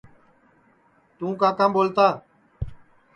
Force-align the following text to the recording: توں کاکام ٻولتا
توں 1.17 1.33
کاکام 1.39 1.69
ٻولتا 1.75 2.07